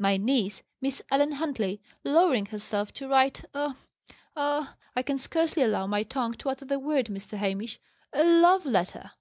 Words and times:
My 0.00 0.16
niece, 0.16 0.64
Miss 0.80 1.00
Ellen 1.12 1.30
Huntley, 1.30 1.80
lowering 2.02 2.46
herself 2.46 2.92
to 2.94 3.06
write 3.06 3.44
a 3.54 3.76
a 4.34 4.70
I 4.96 5.02
can 5.04 5.16
scarcely 5.16 5.62
allow 5.62 5.86
my 5.86 6.02
tongue 6.02 6.34
to 6.38 6.48
utter 6.48 6.64
the 6.64 6.80
word, 6.80 7.06
Mr. 7.06 7.38
Hamish 7.38 7.78
a 8.12 8.24
love 8.24 8.64
letter!" 8.66 9.12